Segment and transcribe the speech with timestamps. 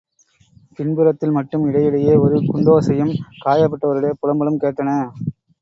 [0.79, 3.13] பின்புறத்தில் மட்டும் இடையிடையே ஒரு குண்டோசையும்
[3.45, 4.99] காயப்பட்டவருடைய புலம்பலும் கேட்டன.